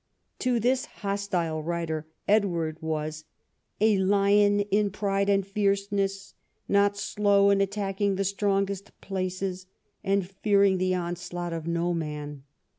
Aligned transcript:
To 0.39 0.59
this 0.59 0.85
hostile 0.85 1.61
writer 1.61 2.07
Edward 2.27 2.81
was" 2.81 3.23
a 3.79 3.99
lion 3.99 4.61
in 4.71 4.89
pride 4.89 5.29
and 5.29 5.45
fierceness, 5.45 6.33
not 6.67 6.97
slow 6.97 7.51
in 7.51 7.61
attacking 7.61 8.15
the 8.15 8.23
strongest 8.23 8.99
places, 9.01 9.67
and 10.03 10.27
fearing 10.27 10.79
the 10.79 10.95
onslaught 10.95 11.53
of 11.53 11.67
no 11.67 11.93
man." 11.93 12.41